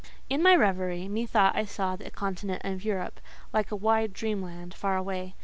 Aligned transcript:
In 0.31 0.41
my 0.41 0.55
reverie, 0.55 1.07
methought 1.07 1.55
I 1.55 1.63
saw 1.63 1.95
the 1.95 2.09
continent 2.09 2.63
of 2.65 2.83
Europe, 2.83 3.19
like 3.53 3.69
a 3.71 3.75
wide 3.75 4.13
dream 4.13 4.41
land, 4.41 4.73
far 4.73 4.97
away. 4.97 5.35